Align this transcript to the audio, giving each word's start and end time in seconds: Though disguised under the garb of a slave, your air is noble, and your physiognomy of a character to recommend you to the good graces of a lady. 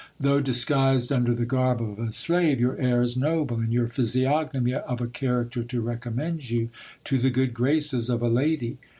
Though 0.19 0.41
disguised 0.41 1.11
under 1.13 1.35
the 1.35 1.45
garb 1.45 1.79
of 1.79 1.99
a 1.99 2.11
slave, 2.11 2.59
your 2.59 2.75
air 2.81 3.03
is 3.03 3.15
noble, 3.15 3.59
and 3.59 3.71
your 3.71 3.87
physiognomy 3.87 4.73
of 4.73 4.99
a 4.99 5.05
character 5.05 5.63
to 5.63 5.79
recommend 5.79 6.49
you 6.49 6.69
to 7.03 7.19
the 7.19 7.29
good 7.29 7.53
graces 7.53 8.09
of 8.09 8.23
a 8.23 8.27
lady. 8.27 8.79